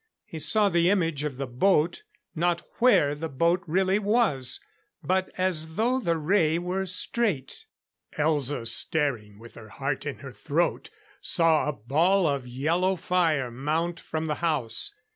[0.25, 2.01] He saw the image of the boat
[2.33, 4.59] not where the boat really was
[5.03, 7.67] but as though the ray were straight.
[8.17, 10.89] Elza, staring with her heart in her throat,
[11.21, 14.91] saw a ball of yellow fire mount from the house.